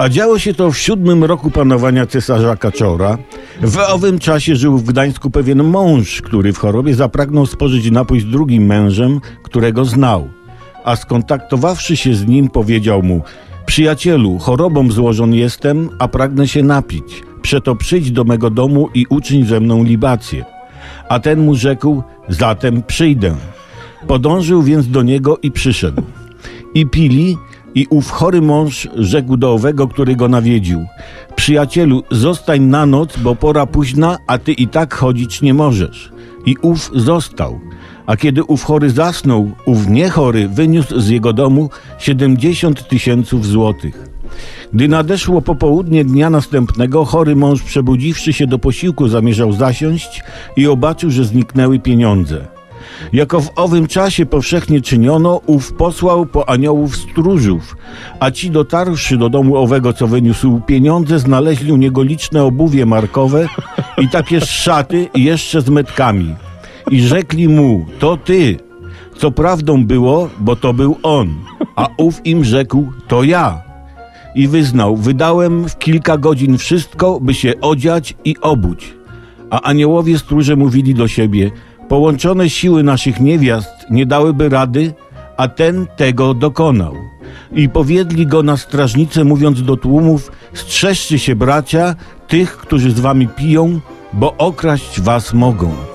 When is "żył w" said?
4.56-4.84